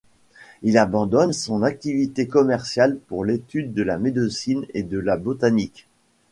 [0.63, 5.87] Il abandonne son activité commerciale pour l’étude de la médecine et de la botanique.